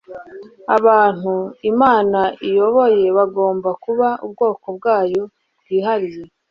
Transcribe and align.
abantu 0.77 1.33
imana 1.71 2.19
iyoboye 2.47 3.05
bagomba 3.17 3.69
kuba 3.83 4.07
ubwoko 4.25 4.65
bwayo 4.77 5.21
bwihariye 5.61 6.23